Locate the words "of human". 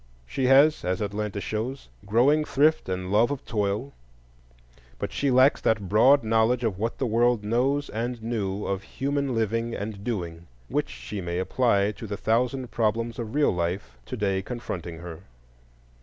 8.65-9.35